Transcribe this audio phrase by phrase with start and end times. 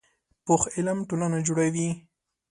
[0.45, 1.89] پوخ علم ټولنه جوړوي